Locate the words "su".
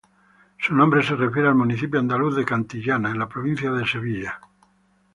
0.57-0.73